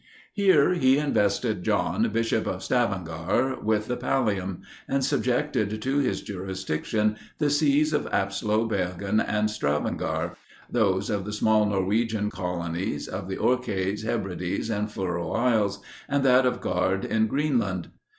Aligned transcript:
Here, 0.33 0.73
he 0.73 0.97
invested 0.97 1.61
John, 1.61 2.09
Bishop 2.09 2.47
of 2.47 2.63
Stavanger, 2.63 3.57
with 3.61 3.85
the 3.85 3.95
Pallium; 3.95 4.63
and 4.87 5.05
subjected 5.05 5.79
to 5.79 5.97
his 5.99 6.23
jurisdiction 6.23 7.17
the 7.37 7.51
sees 7.51 7.93
of 7.93 8.07
Apsloe, 8.11 8.65
Bergen, 8.67 9.19
and 9.19 9.47
Stavanger, 9.47 10.35
those 10.71 11.11
of 11.11 11.23
the 11.23 11.33
small 11.33 11.67
Norwegian 11.67 12.31
colonies, 12.31 13.07
of 13.07 13.27
the 13.29 13.37
Orcades, 13.37 14.01
Hebrides, 14.01 14.71
and 14.71 14.89
Furo 14.91 15.33
Isles, 15.33 15.79
and 16.09 16.23
that 16.25 16.47
of 16.47 16.61
Gaard 16.61 17.05
in 17.05 17.27
Greenland. 17.27 17.89